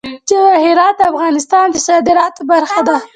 جواهرات 0.29 0.95
د 0.97 1.01
افغانستان 1.11 1.65
د 1.71 1.75
صادراتو 1.87 2.41
برخه 2.51 2.79
ده. 2.87 2.97